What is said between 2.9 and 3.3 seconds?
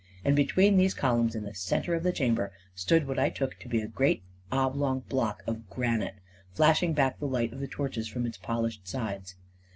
what I